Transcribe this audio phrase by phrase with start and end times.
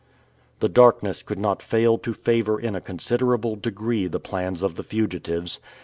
[0.61, 4.81] The darkness could not fail to favor in a considerable degree the plans of the
[4.83, 5.59] fugitives.